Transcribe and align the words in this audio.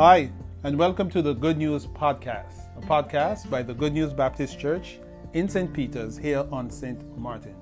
Hi, 0.00 0.30
and 0.64 0.78
welcome 0.78 1.10
to 1.10 1.20
the 1.20 1.34
Good 1.34 1.58
News 1.58 1.86
Podcast, 1.86 2.74
a 2.74 2.80
podcast 2.80 3.50
by 3.50 3.62
the 3.62 3.74
Good 3.74 3.92
News 3.92 4.14
Baptist 4.14 4.58
Church 4.58 4.98
in 5.34 5.46
St. 5.46 5.70
Peter's 5.70 6.16
here 6.16 6.46
on 6.50 6.70
St. 6.70 7.18
Martin. 7.18 7.54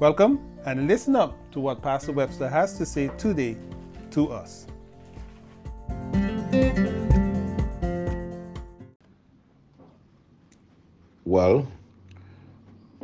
Welcome 0.00 0.40
and 0.66 0.88
listen 0.88 1.14
up 1.14 1.36
to 1.52 1.60
what 1.60 1.80
Pastor 1.80 2.10
Webster 2.10 2.48
has 2.48 2.76
to 2.76 2.84
say 2.84 3.06
today 3.16 3.56
to 4.10 4.32
us. 4.32 4.66
Well, 11.24 11.70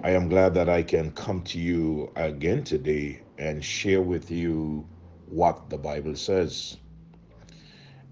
I 0.02 0.10
am 0.10 0.28
glad 0.28 0.54
that 0.54 0.68
I 0.68 0.82
can 0.82 1.12
come 1.12 1.42
to 1.42 1.60
you 1.60 2.10
again 2.16 2.64
today 2.64 3.20
and 3.38 3.64
share 3.64 4.02
with 4.02 4.28
you 4.28 4.84
what 5.28 5.70
the 5.70 5.78
Bible 5.78 6.16
says. 6.16 6.78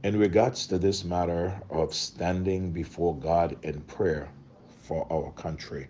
In 0.04 0.18
regards 0.18 0.66
to 0.66 0.76
this 0.76 1.02
matter 1.02 1.58
of 1.70 1.94
standing 1.94 2.72
before 2.72 3.16
God 3.16 3.56
in 3.62 3.80
prayer 3.80 4.28
for 4.82 5.10
our 5.10 5.32
country, 5.32 5.86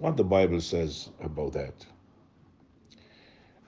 what 0.00 0.18
the 0.18 0.24
Bible 0.24 0.60
says 0.60 1.08
about 1.22 1.54
that. 1.54 1.86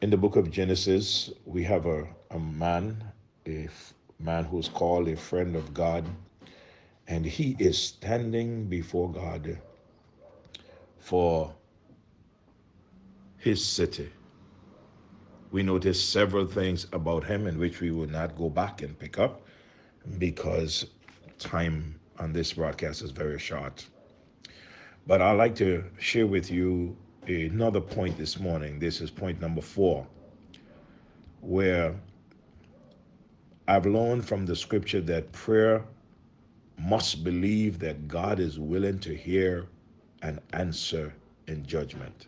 In 0.03 0.11
the 0.11 0.19
book 0.19 0.37
of 0.37 0.51
Genesis, 0.51 1.31
we 1.47 1.65
have 1.65 1.87
a, 1.87 2.09
a 2.31 2.39
man, 2.39 3.03
a 3.47 3.71
man 4.19 4.45
who's 4.45 4.69
called 4.69 5.09
a 5.09 5.17
friend 5.17 5.57
of 5.57 5.73
God, 5.73 6.05
and 7.09 7.25
he 7.25 7.57
is 7.59 7.79
standing 7.79 8.67
before 8.67 9.11
God 9.11 9.59
for 10.99 11.55
his 13.39 13.65
city 13.65 14.11
we 15.51 15.63
noticed 15.63 16.11
several 16.11 16.47
things 16.47 16.87
about 16.93 17.25
him 17.25 17.47
in 17.47 17.59
which 17.59 17.81
we 17.81 17.91
will 17.91 18.09
not 18.09 18.37
go 18.37 18.49
back 18.49 18.83
and 18.83 18.99
pick 18.99 19.19
up 19.19 19.43
because 20.19 20.87
time 21.39 21.99
on 22.19 22.33
this 22.33 22.53
broadcast 22.53 23.03
is 23.03 23.11
very 23.11 23.39
short. 23.39 23.87
But 25.07 25.21
I'd 25.21 25.33
like 25.33 25.57
to 25.57 25.85
share 25.99 26.27
with 26.27 26.51
you 26.51 26.97
another 27.27 27.81
point 27.81 28.17
this 28.17 28.39
morning. 28.39 28.79
This 28.79 29.01
is 29.01 29.11
point 29.11 29.41
number 29.41 29.61
four, 29.61 30.07
where 31.41 31.95
I've 33.67 33.87
learned 33.87 34.27
from 34.27 34.47
the 34.47 34.55
scripture 34.55 35.01
that 35.03 35.33
prayer 35.33 35.85
must 36.79 37.25
believe 37.25 37.79
that 37.81 38.09
God 38.09 38.41
is 38.41 38.59
willing 38.59 38.99
to 39.01 39.15
hear 39.15 39.67
and 40.23 40.41
answer 40.53 41.15
in 41.47 41.65
judgment. 41.67 42.27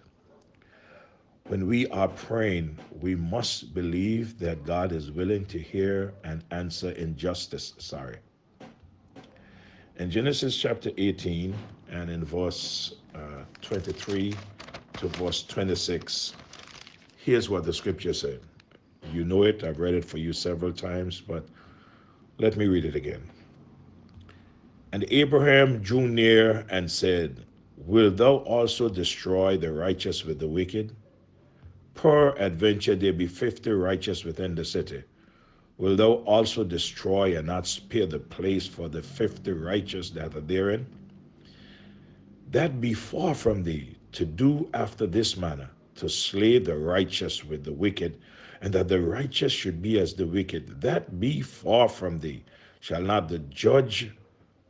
When 1.52 1.66
we 1.66 1.86
are 1.88 2.08
praying, 2.08 2.78
we 3.02 3.14
must 3.14 3.74
believe 3.74 4.38
that 4.38 4.64
God 4.64 4.90
is 4.90 5.10
willing 5.10 5.44
to 5.48 5.58
hear 5.58 6.14
and 6.24 6.42
answer 6.50 6.92
in 6.92 7.14
justice. 7.14 7.74
Sorry. 7.76 8.16
In 9.98 10.10
Genesis 10.10 10.56
chapter 10.56 10.90
18 10.96 11.54
and 11.90 12.08
in 12.08 12.24
verse 12.24 12.94
uh, 13.14 13.44
23 13.60 14.32
to 14.94 15.08
verse 15.08 15.42
26, 15.42 16.32
here's 17.18 17.50
what 17.50 17.64
the 17.64 17.72
scripture 17.74 18.14
said. 18.14 18.40
You 19.12 19.26
know 19.26 19.42
it, 19.42 19.62
I've 19.62 19.78
read 19.78 19.92
it 19.92 20.06
for 20.06 20.16
you 20.16 20.32
several 20.32 20.72
times, 20.72 21.20
but 21.20 21.46
let 22.38 22.56
me 22.56 22.64
read 22.64 22.86
it 22.86 22.96
again. 22.96 23.28
And 24.92 25.04
Abraham 25.10 25.82
drew 25.82 26.08
near 26.08 26.64
and 26.70 26.90
said, 26.90 27.44
Will 27.76 28.10
thou 28.10 28.36
also 28.36 28.88
destroy 28.88 29.58
the 29.58 29.70
righteous 29.70 30.24
with 30.24 30.38
the 30.38 30.48
wicked? 30.48 30.96
Peradventure 31.94 32.96
there 32.96 33.12
be 33.12 33.26
fifty 33.26 33.70
righteous 33.70 34.24
within 34.24 34.54
the 34.54 34.64
city. 34.64 35.02
Will 35.78 35.96
thou 35.96 36.12
also 36.24 36.64
destroy 36.64 37.36
and 37.36 37.46
not 37.46 37.66
spare 37.66 38.06
the 38.06 38.18
place 38.18 38.66
for 38.66 38.88
the 38.88 39.02
fifty 39.02 39.52
righteous 39.52 40.10
that 40.10 40.34
are 40.36 40.40
therein? 40.40 40.86
That 42.50 42.80
be 42.80 42.94
far 42.94 43.34
from 43.34 43.62
thee 43.62 43.96
to 44.12 44.24
do 44.24 44.68
after 44.74 45.06
this 45.06 45.36
manner, 45.36 45.70
to 45.96 46.08
slay 46.08 46.58
the 46.58 46.76
righteous 46.76 47.44
with 47.44 47.64
the 47.64 47.72
wicked, 47.72 48.18
and 48.60 48.72
that 48.74 48.88
the 48.88 49.00
righteous 49.00 49.52
should 49.52 49.80
be 49.82 49.98
as 49.98 50.14
the 50.14 50.26
wicked. 50.26 50.80
That 50.80 51.18
be 51.18 51.40
far 51.40 51.88
from 51.88 52.20
thee. 52.20 52.44
Shall 52.80 53.02
not 53.02 53.28
the 53.28 53.38
judge 53.38 54.10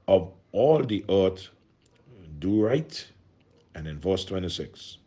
of 0.07 0.33
all 0.53 0.83
the 0.83 1.05
earth 1.09 1.49
do 2.39 2.65
right? 2.65 3.07
And 3.75 3.87
in 3.87 3.99
verse 3.99 4.25
26, 4.25 4.99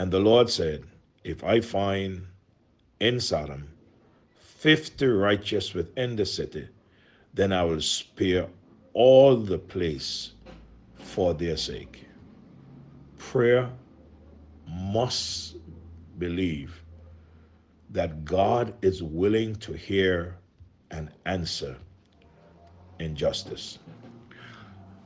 and 0.00 0.10
the 0.10 0.18
Lord 0.18 0.48
said, 0.48 0.84
If 1.24 1.44
I 1.44 1.60
find 1.60 2.26
in 3.00 3.20
Sodom 3.20 3.68
fifty 4.34 5.04
righteous 5.04 5.74
within 5.74 6.16
the 6.16 6.24
city, 6.24 6.70
then 7.34 7.52
I 7.52 7.64
will 7.64 7.82
spare 7.82 8.46
all 8.94 9.36
the 9.36 9.58
place 9.58 10.32
for 10.94 11.34
their 11.34 11.58
sake. 11.58 12.06
Prayer 13.18 13.68
must 14.66 15.56
believe 16.16 16.82
that 17.90 18.24
God 18.24 18.72
is 18.80 19.02
willing 19.02 19.54
to 19.56 19.74
hear 19.74 20.38
and 20.90 21.10
answer 21.26 21.76
injustice. 23.00 23.78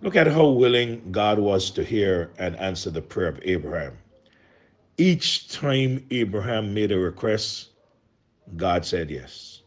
Look 0.02 0.14
at 0.14 0.28
how 0.28 0.50
willing 0.50 1.10
God 1.10 1.40
was 1.40 1.72
to 1.72 1.82
hear 1.82 2.30
and 2.38 2.54
answer 2.60 2.92
the 2.92 3.02
prayer 3.02 3.26
of 3.26 3.40
Abraham. 3.42 3.98
Each 4.96 5.48
time 5.48 6.06
Abraham 6.12 6.72
made 6.72 6.92
a 6.92 6.98
request, 6.98 7.70
God 8.56 8.84
said 8.84 9.10
yes. 9.10 9.62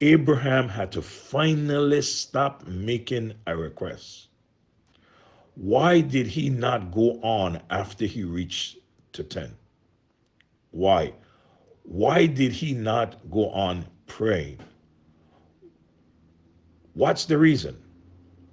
Abraham 0.00 0.68
had 0.68 0.92
to 0.92 1.02
finally 1.02 2.00
stop 2.02 2.64
making 2.66 3.34
a 3.48 3.56
request. 3.56 4.28
Why 5.56 6.00
did 6.00 6.28
he 6.28 6.48
not 6.48 6.92
go 6.92 7.20
on 7.22 7.60
after 7.70 8.06
he 8.06 8.22
reached 8.22 8.78
to 9.14 9.24
10? 9.24 9.56
Why? 10.70 11.14
Why 11.82 12.26
did 12.26 12.52
he 12.52 12.72
not 12.72 13.30
go 13.30 13.50
on 13.50 13.84
praying? 14.06 14.58
What's 16.92 17.24
the 17.24 17.38
reason? 17.38 17.82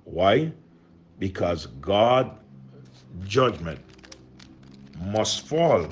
Why? 0.06 0.54
Because 1.20 1.68
God 1.68 2.36
judgment 3.26 3.80
must 5.02 5.48
fall 5.48 5.88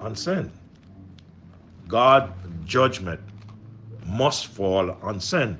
on 0.00 0.16
sin. 0.16 0.50
God 1.88 2.32
judgment 2.64 3.20
must 4.06 4.46
fall 4.46 4.90
on 5.02 5.20
sin. 5.20 5.58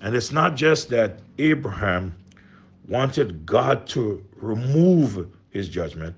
And 0.00 0.14
it's 0.14 0.32
not 0.32 0.56
just 0.56 0.88
that 0.90 1.20
Abraham 1.38 2.14
wanted 2.86 3.44
God 3.44 3.86
to 3.88 4.24
remove 4.36 5.28
his 5.50 5.68
judgment. 5.68 6.16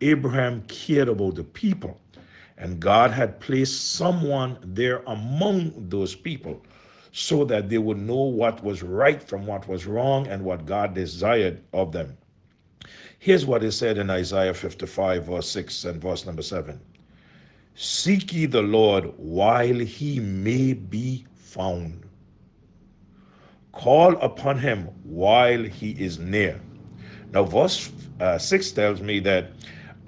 Abraham 0.00 0.62
cared 0.68 1.08
about 1.08 1.36
the 1.36 1.44
people. 1.44 1.98
And 2.58 2.78
God 2.78 3.10
had 3.10 3.40
placed 3.40 3.94
someone 3.94 4.58
there 4.62 5.02
among 5.06 5.72
those 5.88 6.14
people 6.14 6.62
so 7.12 7.44
that 7.44 7.68
they 7.68 7.78
would 7.78 7.98
know 7.98 8.22
what 8.22 8.62
was 8.62 8.82
right 8.82 9.22
from 9.22 9.46
what 9.46 9.66
was 9.68 9.86
wrong 9.86 10.26
and 10.28 10.44
what 10.44 10.64
God 10.64 10.94
desired 10.94 11.62
of 11.72 11.92
them. 11.92 12.16
Here's 13.22 13.46
what 13.46 13.62
is 13.62 13.76
said 13.76 13.98
in 13.98 14.10
Isaiah 14.10 14.52
55, 14.52 15.26
verse 15.26 15.48
6 15.50 15.84
and 15.84 16.02
verse 16.02 16.26
number 16.26 16.42
7 16.42 16.80
Seek 17.76 18.32
ye 18.32 18.46
the 18.46 18.62
Lord 18.62 19.12
while 19.16 19.78
he 19.78 20.18
may 20.18 20.72
be 20.72 21.24
found. 21.36 22.02
Call 23.70 24.16
upon 24.16 24.58
him 24.58 24.88
while 25.04 25.62
he 25.62 25.92
is 25.92 26.18
near. 26.18 26.60
Now, 27.30 27.44
verse 27.44 27.92
uh, 28.18 28.38
6 28.38 28.72
tells 28.72 29.00
me 29.00 29.20
that 29.20 29.52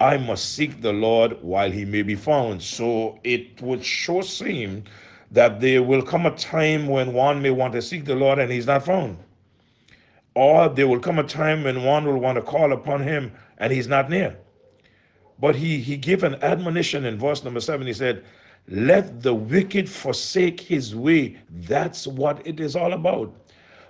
I 0.01 0.17
must 0.17 0.53
seek 0.53 0.81
the 0.81 0.91
Lord 0.91 1.41
while 1.41 1.71
he 1.71 1.85
may 1.85 2.01
be 2.01 2.15
found. 2.15 2.61
So 2.61 3.17
it 3.23 3.61
would 3.61 3.85
sure 3.85 4.23
seem 4.23 4.83
that 5.31 5.61
there 5.61 5.83
will 5.83 6.01
come 6.01 6.25
a 6.25 6.35
time 6.35 6.87
when 6.87 7.13
one 7.13 7.41
may 7.41 7.51
want 7.51 7.71
to 7.75 7.81
seek 7.81 8.03
the 8.03 8.15
Lord 8.15 8.39
and 8.39 8.51
he's 8.51 8.67
not 8.67 8.83
found. 8.83 9.19
Or 10.35 10.67
there 10.67 10.87
will 10.87 10.99
come 10.99 11.17
a 11.17 11.23
time 11.23 11.63
when 11.63 11.83
one 11.83 12.05
will 12.05 12.19
want 12.19 12.35
to 12.35 12.41
call 12.41 12.73
upon 12.73 13.01
him 13.01 13.31
and 13.57 13.71
he's 13.71 13.87
not 13.87 14.09
near. 14.09 14.37
But 15.39 15.55
he, 15.55 15.79
he 15.79 15.97
gave 15.97 16.23
an 16.23 16.35
admonition 16.43 17.05
in 17.05 17.17
verse 17.17 17.43
number 17.43 17.61
seven. 17.61 17.87
He 17.87 17.93
said, 17.93 18.23
Let 18.67 19.21
the 19.21 19.33
wicked 19.33 19.89
forsake 19.89 20.59
his 20.59 20.95
way. 20.95 21.37
That's 21.49 22.05
what 22.05 22.45
it 22.45 22.59
is 22.59 22.75
all 22.75 22.93
about. 22.93 23.33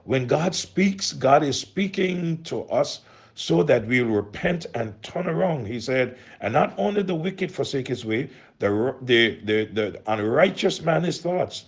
When 0.03 0.27
God 0.27 0.53
speaks, 0.53 1.13
God 1.13 1.44
is 1.44 1.59
speaking 1.59 2.44
to 2.44 2.63
us 2.65 3.01
so 3.33 3.63
that 3.63 3.86
we'll 3.88 4.06
repent 4.06 4.68
and 4.75 5.01
turn 5.03 5.27
around. 5.27 5.68
He 5.68 5.80
said, 5.80 6.18
and 6.41 6.53
not 6.53 6.74
only 6.77 7.01
the 7.01 7.15
wicked 7.15 7.51
forsake 7.51 7.88
his 7.88 8.06
way, 8.06 8.30
the, 8.59 8.95
the, 9.01 9.39
the, 9.44 9.65
the 9.65 10.01
unrighteous 10.07 10.81
man 10.81 11.03
his 11.03 11.19
thoughts 11.19 11.65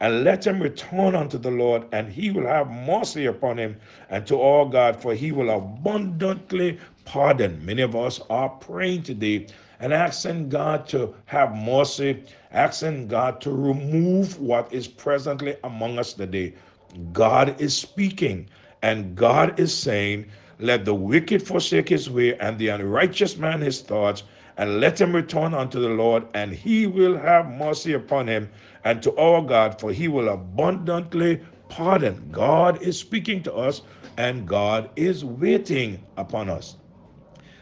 and 0.00 0.24
let 0.24 0.46
him 0.46 0.60
return 0.60 1.14
unto 1.14 1.38
the 1.38 1.50
Lord, 1.50 1.84
and 1.92 2.08
he 2.10 2.30
will 2.30 2.46
have 2.46 2.70
mercy 2.70 3.26
upon 3.26 3.58
him 3.58 3.76
and 4.10 4.26
to 4.26 4.36
all 4.36 4.68
God, 4.68 5.00
for 5.00 5.14
he 5.14 5.32
will 5.32 5.50
abundantly 5.50 6.78
pardon. 7.04 7.64
Many 7.64 7.82
of 7.82 7.94
us 7.96 8.20
are 8.30 8.48
praying 8.48 9.04
today 9.04 9.46
and 9.80 9.92
asking 9.92 10.48
God 10.48 10.88
to 10.88 11.14
have 11.26 11.54
mercy, 11.54 12.22
asking 12.52 13.08
God 13.08 13.40
to 13.42 13.50
remove 13.50 14.40
what 14.40 14.72
is 14.72 14.88
presently 14.88 15.56
among 15.64 15.98
us 15.98 16.12
today. 16.14 16.54
God 17.12 17.60
is 17.60 17.76
speaking, 17.76 18.48
and 18.82 19.16
God 19.16 19.58
is 19.58 19.76
saying, 19.76 20.26
Let 20.58 20.84
the 20.84 20.94
wicked 20.94 21.42
forsake 21.42 21.88
his 21.88 22.08
way, 22.08 22.36
and 22.38 22.58
the 22.58 22.68
unrighteous 22.68 23.36
man 23.36 23.60
his 23.60 23.80
thoughts, 23.80 24.22
and 24.56 24.80
let 24.80 25.00
him 25.00 25.14
return 25.14 25.54
unto 25.54 25.80
the 25.80 25.88
Lord, 25.88 26.24
and 26.34 26.52
he 26.52 26.86
will 26.86 27.16
have 27.16 27.50
mercy 27.50 27.92
upon 27.92 28.28
him, 28.28 28.48
and 28.84 29.02
to 29.02 29.16
our 29.16 29.42
God, 29.42 29.80
for 29.80 29.92
he 29.92 30.08
will 30.08 30.28
abundantly 30.28 31.40
pardon. 31.68 32.28
God 32.30 32.80
is 32.82 32.98
speaking 32.98 33.42
to 33.44 33.54
us, 33.54 33.82
and 34.16 34.46
God 34.46 34.90
is 34.96 35.24
waiting 35.24 36.04
upon 36.16 36.48
us. 36.48 36.76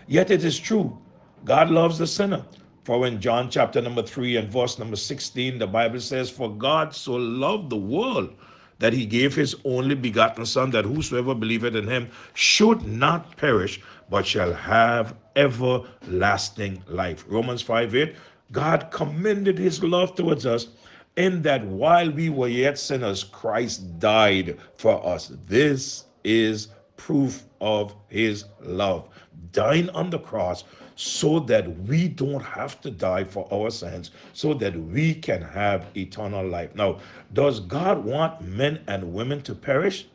Yet 0.06 0.30
it 0.30 0.44
is 0.44 0.58
true, 0.58 0.98
God 1.44 1.70
loves 1.70 1.98
the 1.98 2.06
sinner. 2.06 2.44
For 2.84 3.06
in 3.06 3.20
John 3.20 3.48
chapter 3.48 3.80
number 3.80 4.02
3 4.02 4.36
and 4.36 4.50
verse 4.50 4.78
number 4.78 4.96
16, 4.96 5.58
the 5.58 5.66
Bible 5.68 6.00
says, 6.00 6.28
For 6.28 6.50
God 6.50 6.94
so 6.94 7.14
loved 7.14 7.70
the 7.70 7.76
world 7.76 8.34
that 8.78 8.92
he 8.92 9.06
gave 9.06 9.34
his 9.34 9.56
only 9.64 9.94
begotten 9.94 10.46
Son, 10.46 10.70
that 10.70 10.84
whosoever 10.84 11.34
believeth 11.34 11.74
in 11.74 11.86
him 11.86 12.08
should 12.34 12.82
not 12.86 13.36
perish, 13.36 13.80
but 14.10 14.26
shall 14.26 14.52
have 14.52 15.14
everlasting 15.36 16.82
life. 16.88 17.24
Romans 17.28 17.62
5 17.62 17.94
8, 17.94 18.16
God 18.50 18.90
commended 18.90 19.58
his 19.58 19.82
love 19.82 20.14
towards 20.14 20.46
us 20.46 20.68
in 21.16 21.42
that 21.42 21.64
while 21.64 22.10
we 22.10 22.28
were 22.28 22.48
yet 22.48 22.78
sinners, 22.78 23.24
Christ 23.24 23.98
died 23.98 24.58
for 24.76 25.04
us. 25.06 25.32
This 25.46 26.04
is 26.24 26.68
proof 26.96 27.44
of 27.60 27.94
his 28.08 28.44
love. 28.60 29.08
Dying 29.52 29.90
on 29.90 30.10
the 30.10 30.18
cross 30.18 30.64
so 31.02 31.40
that 31.40 31.68
we 31.80 32.06
don't 32.06 32.42
have 32.42 32.80
to 32.80 32.90
die 32.90 33.24
for 33.24 33.52
our 33.52 33.70
sins, 33.70 34.12
so 34.32 34.54
that 34.54 34.76
we 34.76 35.12
can 35.12 35.42
have 35.42 35.88
eternal 35.96 36.46
life. 36.46 36.72
Now, 36.76 37.00
does 37.32 37.58
God 37.58 38.04
want 38.04 38.40
men 38.42 38.84
and 38.86 39.12
women 39.12 39.42
to 39.42 39.54
perish? 39.54 40.06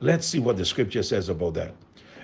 Let's 0.00 0.26
see 0.26 0.38
what 0.38 0.56
the 0.56 0.64
scripture 0.64 1.02
says 1.02 1.28
about 1.28 1.54
that. 1.54 1.74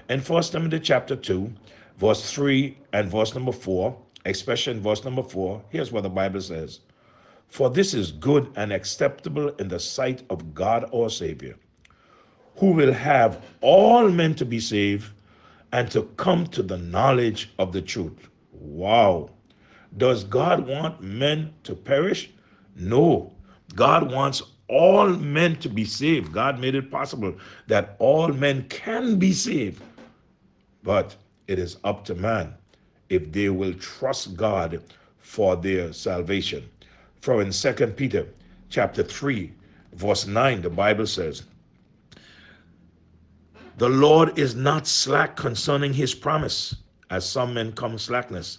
In 0.08 0.22
First 0.22 0.52
Timothy 0.52 0.80
chapter 0.80 1.14
2, 1.14 1.52
verse 1.98 2.32
3 2.32 2.78
and 2.94 3.10
verse 3.10 3.34
number 3.34 3.52
4, 3.52 3.94
especially 4.24 4.72
in 4.72 4.80
verse 4.80 5.04
number 5.04 5.22
4, 5.22 5.62
here's 5.68 5.92
what 5.92 6.04
the 6.04 6.08
Bible 6.08 6.40
says. 6.40 6.80
For 7.48 7.68
this 7.68 7.92
is 7.92 8.12
good 8.12 8.50
and 8.56 8.72
acceptable 8.72 9.48
in 9.56 9.68
the 9.68 9.78
sight 9.78 10.22
of 10.30 10.54
God 10.54 10.88
our 10.94 11.10
Savior, 11.10 11.56
who 12.56 12.70
will 12.70 12.94
have 12.94 13.44
all 13.60 14.08
men 14.08 14.34
to 14.36 14.46
be 14.46 14.58
saved 14.58 15.12
and 15.72 15.90
to 15.90 16.02
come 16.16 16.46
to 16.48 16.62
the 16.62 16.78
knowledge 16.78 17.50
of 17.58 17.72
the 17.72 17.82
truth. 17.82 18.28
Wow. 18.52 19.30
Does 19.96 20.24
God 20.24 20.66
want 20.66 21.02
men 21.02 21.52
to 21.64 21.74
perish? 21.74 22.30
No. 22.76 23.32
God 23.74 24.12
wants 24.12 24.42
all 24.68 25.08
men 25.08 25.56
to 25.56 25.68
be 25.68 25.84
saved. 25.84 26.32
God 26.32 26.60
made 26.60 26.74
it 26.74 26.90
possible 26.90 27.34
that 27.66 27.96
all 27.98 28.28
men 28.28 28.66
can 28.68 29.18
be 29.18 29.32
saved. 29.32 29.82
But 30.82 31.16
it 31.46 31.58
is 31.58 31.78
up 31.84 32.04
to 32.06 32.14
man 32.14 32.54
if 33.08 33.32
they 33.32 33.48
will 33.48 33.74
trust 33.74 34.36
God 34.36 34.82
for 35.18 35.56
their 35.56 35.92
salvation. 35.92 36.68
For 37.20 37.42
in 37.42 37.50
2 37.50 37.72
Peter 37.88 38.26
chapter 38.68 39.02
3, 39.02 39.52
verse 39.94 40.26
9, 40.26 40.62
the 40.62 40.70
Bible 40.70 41.06
says, 41.06 41.44
The 43.78 43.88
Lord 43.88 44.36
is 44.36 44.56
not 44.56 44.88
slack 44.88 45.36
concerning 45.36 45.92
his 45.92 46.12
promise, 46.12 46.74
as 47.10 47.28
some 47.28 47.54
men 47.54 47.70
come 47.70 47.96
slackness, 47.96 48.58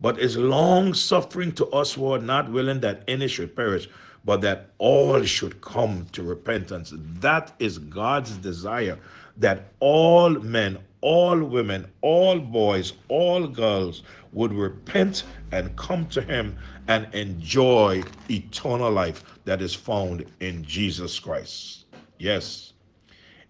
but 0.00 0.18
is 0.18 0.38
long 0.38 0.94
suffering 0.94 1.52
to 1.52 1.66
us 1.66 1.92
who 1.92 2.10
are 2.14 2.18
not 2.18 2.50
willing 2.50 2.80
that 2.80 3.02
any 3.06 3.28
should 3.28 3.54
perish, 3.54 3.90
but 4.24 4.40
that 4.40 4.70
all 4.78 5.22
should 5.24 5.60
come 5.60 6.06
to 6.12 6.22
repentance. 6.22 6.94
That 6.96 7.52
is 7.58 7.76
God's 7.76 8.38
desire 8.38 8.98
that 9.36 9.72
all 9.80 10.30
men, 10.30 10.78
all 11.02 11.38
women, 11.44 11.86
all 12.00 12.38
boys, 12.38 12.94
all 13.08 13.46
girls 13.46 14.02
would 14.32 14.54
repent 14.54 15.24
and 15.52 15.76
come 15.76 16.06
to 16.06 16.22
Him 16.22 16.56
and 16.88 17.12
enjoy 17.14 18.02
eternal 18.30 18.90
life 18.90 19.22
that 19.44 19.60
is 19.60 19.74
found 19.74 20.24
in 20.40 20.64
Jesus 20.64 21.18
Christ. 21.18 21.84
Yes, 22.18 22.73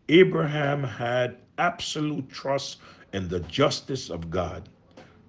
Abraham 0.08 0.82
had 0.82 1.38
absolute 1.58 2.28
trust 2.30 2.78
in 3.12 3.28
the 3.28 3.40
justice 3.40 4.10
of 4.10 4.30
God. 4.30 4.68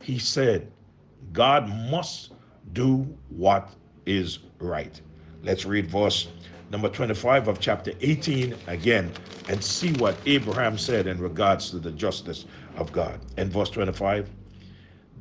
He 0.02 0.20
said, 0.20 0.72
God 1.32 1.70
must 1.70 2.34
do 2.74 3.08
what 3.30 3.70
is 4.06 4.40
right. 4.60 5.00
Let's 5.44 5.66
read 5.66 5.88
verse 5.88 6.28
number 6.72 6.90
25 6.90 7.48
of 7.48 7.60
chapter 7.60 7.92
18 8.02 8.56
again 8.68 9.12
and 9.48 9.64
see 9.64 9.94
what 9.94 10.18
Abraham 10.26 10.78
said 10.78 11.08
in 11.08 11.20
regards 11.20 11.70
to 11.70 11.80
the 11.80 11.92
justice 11.92 12.46
of 12.76 12.92
God. 12.92 13.20
In 13.38 13.50
verse 13.50 13.70
25, 13.70 14.30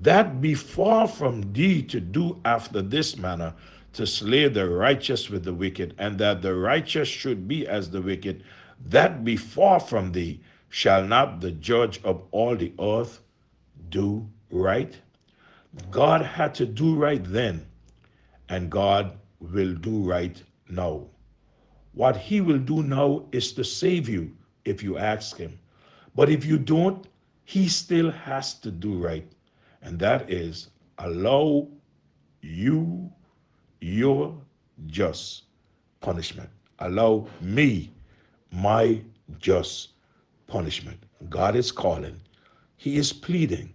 that 0.02 0.40
be 0.40 0.54
far 0.54 1.06
from 1.06 1.52
thee 1.52 1.82
to 1.82 2.00
do 2.00 2.40
after 2.44 2.82
this 2.82 3.16
manner, 3.16 3.54
to 3.92 4.06
slay 4.06 4.48
the 4.48 4.68
righteous 4.68 5.30
with 5.30 5.44
the 5.44 5.54
wicked, 5.54 5.94
and 5.98 6.18
that 6.18 6.42
the 6.42 6.54
righteous 6.54 7.08
should 7.08 7.46
be 7.46 7.66
as 7.66 7.90
the 7.90 8.02
wicked, 8.02 8.42
that 8.84 9.24
be 9.24 9.36
far 9.36 9.80
from 9.80 10.12
thee. 10.12 10.40
Shall 10.68 11.06
not 11.06 11.40
the 11.40 11.52
judge 11.52 12.02
of 12.02 12.22
all 12.32 12.56
the 12.56 12.72
earth 12.80 13.20
do 13.90 14.28
right? 14.50 14.96
God 15.90 16.22
had 16.22 16.54
to 16.56 16.66
do 16.66 16.94
right 16.94 17.22
then, 17.24 17.66
and 18.48 18.70
God 18.70 19.18
will 19.40 19.74
do 19.74 20.02
right 20.02 20.42
now. 20.68 21.06
What 21.92 22.16
he 22.16 22.40
will 22.40 22.58
do 22.58 22.82
now 22.82 23.26
is 23.32 23.52
to 23.52 23.64
save 23.64 24.08
you 24.08 24.36
if 24.64 24.82
you 24.82 24.98
ask 24.98 25.36
him. 25.36 25.58
But 26.14 26.28
if 26.28 26.44
you 26.44 26.58
don't, 26.58 27.06
he 27.44 27.68
still 27.68 28.10
has 28.10 28.54
to 28.60 28.70
do 28.70 28.94
right. 28.94 29.30
And 29.82 29.98
that 29.98 30.30
is 30.30 30.70
allow 30.98 31.68
you 32.40 33.12
your 33.80 34.36
just 34.86 35.44
punishment. 36.00 36.50
Allow 36.78 37.26
me 37.40 37.93
my 38.54 39.00
just 39.40 39.90
punishment. 40.46 40.98
God 41.28 41.56
is 41.56 41.72
calling. 41.72 42.20
He 42.76 42.96
is 42.96 43.12
pleading. 43.12 43.72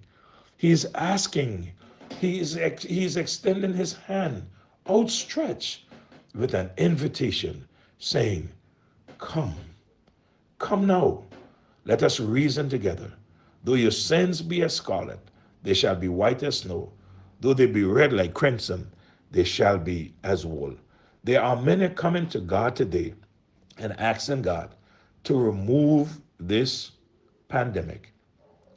He 0.57 0.71
is 0.71 0.87
asking. 0.95 1.71
He 2.19 2.39
is, 2.39 2.53
he 2.81 3.03
is 3.03 3.17
extending 3.17 3.73
his 3.73 3.93
hand 3.93 4.47
outstretched 4.89 5.85
with 6.33 6.53
an 6.53 6.69
invitation 6.77 7.67
saying, 7.97 8.49
Come, 9.17 9.55
come 10.57 10.87
now, 10.87 11.23
let 11.85 12.03
us 12.03 12.19
reason 12.19 12.69
together. 12.69 13.11
Though 13.63 13.73
your 13.73 13.91
sins 13.91 14.41
be 14.41 14.63
as 14.63 14.75
scarlet, 14.75 15.19
they 15.63 15.73
shall 15.73 15.95
be 15.95 16.07
white 16.07 16.43
as 16.43 16.59
snow. 16.59 16.91
Though 17.41 17.53
they 17.53 17.65
be 17.65 17.83
red 17.83 18.13
like 18.13 18.33
crimson, 18.33 18.89
they 19.31 19.43
shall 19.43 19.77
be 19.77 20.13
as 20.23 20.45
wool. 20.45 20.75
There 21.23 21.41
are 21.41 21.61
many 21.61 21.89
coming 21.89 22.27
to 22.29 22.39
God 22.39 22.75
today 22.75 23.13
and 23.79 23.99
asking 23.99 24.43
God 24.43 24.75
to 25.23 25.35
remove 25.35 26.21
this 26.39 26.91
pandemic. 27.47 28.13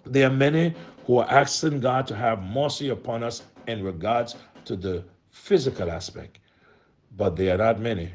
There 0.05 0.27
are 0.27 0.33
many 0.33 0.75
who 1.07 1.19
are 1.19 1.31
asking 1.31 1.81
God 1.81 2.07
to 2.09 2.17
have 2.17 2.43
mercy 2.43 2.89
upon 2.89 3.23
us 3.23 3.43
in 3.67 3.83
regards 3.85 4.37
to 4.65 4.77
the 4.77 5.05
physical 5.31 5.91
aspect, 5.91 6.39
but 7.17 7.37
there 7.37 7.55
are 7.55 7.59
not 7.59 7.81
many 7.81 8.13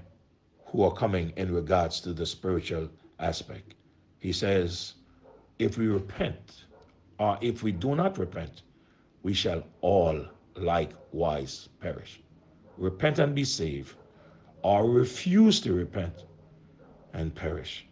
who 0.66 0.84
are 0.84 0.94
coming 0.94 1.32
in 1.38 1.54
regards 1.54 2.00
to 2.02 2.14
the 2.14 2.26
spiritual 2.26 2.90
aspect. 3.20 3.76
He 4.20 4.34
says, 4.34 4.96
if 5.60 5.78
we 5.78 5.88
repent, 5.88 6.66
or 7.20 7.38
if 7.42 7.64
we 7.64 7.72
do 7.72 7.96
not 7.96 8.18
repent, 8.18 8.64
we 9.24 9.34
shall 9.34 9.64
all 9.82 10.26
likewise 10.56 11.70
perish. 11.80 12.22
Repent 12.78 13.20
and 13.20 13.34
be 13.34 13.44
saved, 13.44 13.96
or 14.62 14.90
refuse 14.90 15.60
to 15.62 15.74
repent 15.74 16.26
and 17.18 17.36
perish. 17.36 17.86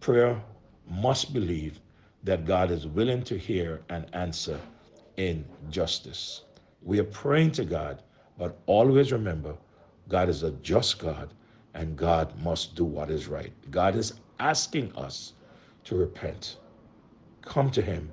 Prayer 0.00 0.40
must 0.88 1.32
believe 1.32 1.80
that 2.22 2.44
God 2.44 2.70
is 2.70 2.86
willing 2.86 3.22
to 3.24 3.36
hear 3.36 3.82
and 3.88 4.06
answer 4.14 4.60
in 5.16 5.44
justice. 5.70 6.42
We 6.82 7.00
are 7.00 7.04
praying 7.04 7.52
to 7.52 7.64
God, 7.64 8.02
but 8.38 8.58
always 8.66 9.10
remember 9.10 9.56
God 10.08 10.28
is 10.28 10.42
a 10.42 10.52
just 10.62 10.98
God 10.98 11.30
and 11.74 11.96
God 11.96 12.38
must 12.42 12.76
do 12.76 12.84
what 12.84 13.10
is 13.10 13.26
right. 13.28 13.52
God 13.70 13.96
is 13.96 14.14
asking 14.38 14.94
us 14.94 15.32
to 15.84 15.96
repent, 15.96 16.58
come 17.42 17.70
to 17.70 17.82
Him, 17.82 18.12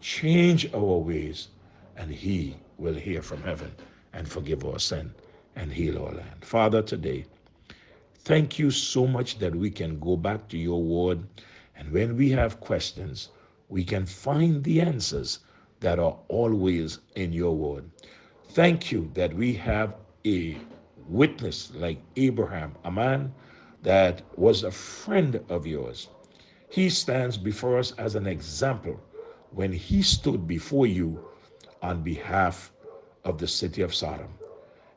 change 0.00 0.72
our 0.74 0.98
ways, 0.98 1.48
and 1.96 2.10
He 2.10 2.56
will 2.78 2.94
hear 2.94 3.22
from 3.22 3.42
heaven 3.42 3.72
and 4.12 4.28
forgive 4.28 4.64
our 4.64 4.78
sin 4.78 5.14
and 5.56 5.72
heal 5.72 5.98
our 6.04 6.12
land. 6.12 6.44
Father, 6.44 6.82
today, 6.82 7.26
thank 8.24 8.58
you 8.58 8.70
so 8.70 9.06
much 9.06 9.38
that 9.38 9.54
we 9.54 9.70
can 9.70 9.98
go 10.00 10.16
back 10.16 10.48
to 10.48 10.58
your 10.58 10.82
word, 10.82 11.26
and 11.76 11.92
when 11.92 12.16
we 12.16 12.30
have 12.30 12.60
questions, 12.60 13.28
we 13.68 13.84
can 13.84 14.06
find 14.06 14.64
the 14.64 14.80
answers 14.80 15.40
that 15.80 15.98
are 15.98 16.18
always 16.28 17.00
in 17.16 17.32
your 17.32 17.54
word. 17.54 17.90
Thank 18.50 18.90
you 18.90 19.10
that 19.14 19.34
we 19.34 19.52
have 19.54 19.94
a 20.26 20.56
witness 21.08 21.72
like 21.74 21.98
Abraham, 22.16 22.74
a 22.84 22.90
man 22.90 23.34
that 23.82 24.22
was 24.36 24.62
a 24.64 24.70
friend 24.70 25.40
of 25.48 25.66
yours. 25.66 26.08
He 26.70 26.88
stands 26.88 27.36
before 27.36 27.78
us 27.78 27.92
as 27.92 28.14
an 28.14 28.26
example 28.26 29.00
when 29.50 29.72
he 29.72 30.02
stood 30.02 30.46
before 30.46 30.86
you 30.86 31.24
on 31.82 32.02
behalf 32.02 32.72
of 33.24 33.38
the 33.38 33.46
city 33.46 33.82
of 33.82 33.94
Sodom. 33.94 34.32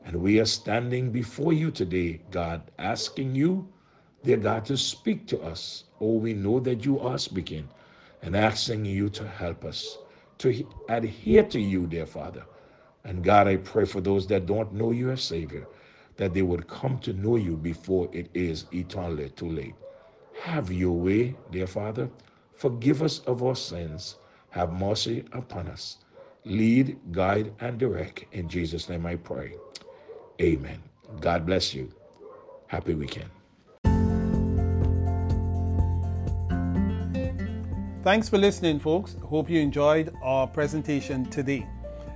And 0.08 0.22
we 0.22 0.40
are 0.40 0.46
standing 0.46 1.10
before 1.10 1.52
you 1.52 1.70
today, 1.70 2.22
God, 2.30 2.62
asking 2.78 3.34
you, 3.34 3.68
dear 4.24 4.38
God, 4.38 4.64
to 4.64 4.76
speak 4.78 5.26
to 5.26 5.42
us. 5.42 5.84
Oh, 6.00 6.14
we 6.14 6.32
know 6.32 6.60
that 6.60 6.82
you 6.86 6.98
are 6.98 7.18
speaking 7.18 7.68
and 8.22 8.34
asking 8.34 8.86
you 8.86 9.10
to 9.10 9.28
help 9.28 9.66
us 9.66 9.98
to 10.38 10.66
adhere 10.88 11.42
to 11.42 11.60
you, 11.60 11.86
dear 11.86 12.06
Father. 12.06 12.42
And 13.04 13.22
God, 13.22 13.48
I 13.48 13.56
pray 13.56 13.84
for 13.84 14.00
those 14.00 14.26
that 14.28 14.46
don't 14.46 14.72
know 14.72 14.92
you 14.92 15.10
as 15.10 15.22
Savior, 15.22 15.66
that 16.16 16.32
they 16.32 16.40
would 16.40 16.68
come 16.68 16.98
to 17.00 17.12
know 17.12 17.36
you 17.36 17.58
before 17.58 18.08
it 18.10 18.30
is 18.32 18.64
eternally 18.72 19.28
too 19.36 19.50
late. 19.50 19.74
Have 20.40 20.72
your 20.72 20.98
way, 20.98 21.36
dear 21.50 21.66
Father. 21.66 22.08
Forgive 22.54 23.02
us 23.02 23.18
of 23.26 23.42
our 23.42 23.56
sins. 23.56 24.16
Have 24.52 24.72
mercy 24.72 25.26
upon 25.32 25.68
us. 25.68 25.98
Lead, 26.46 26.98
guide, 27.12 27.52
and 27.60 27.76
direct. 27.78 28.24
In 28.32 28.48
Jesus' 28.48 28.88
name 28.88 29.04
I 29.04 29.16
pray. 29.16 29.56
Amen. 30.40 30.80
God 31.20 31.44
bless 31.46 31.74
you. 31.74 31.92
Happy 32.68 32.94
weekend. 32.94 33.28
Thanks 38.04 38.28
for 38.28 38.38
listening, 38.38 38.78
folks. 38.78 39.16
Hope 39.24 39.50
you 39.50 39.58
enjoyed 39.60 40.14
our 40.22 40.46
presentation 40.46 41.24
today. 41.26 41.66